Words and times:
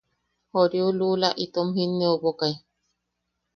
Joriu 0.51 0.87
luula 0.99 1.29
itom 1.43 1.67
jinneʼubokai. 1.75 2.53